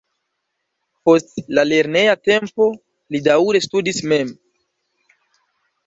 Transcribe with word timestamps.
Post 1.09 1.43
la 1.59 1.65
lerneja 1.67 2.17
tempo 2.29 2.69
li 3.17 3.25
daŭre 3.31 3.65
studis 3.71 4.05
mem. 4.15 4.37